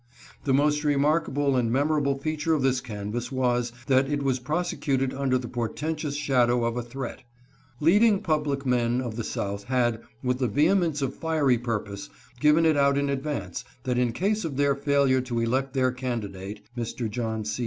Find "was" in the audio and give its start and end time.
3.31-3.71, 4.23-4.39